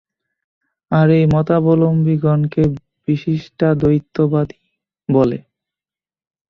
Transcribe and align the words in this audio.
আর 0.91 1.07
এই 1.17 1.25
মতাবলম্বিগণকে 1.33 2.63
বিশিষ্টাদ্বৈতবাদী 3.07 4.59
বলে। 5.09 5.37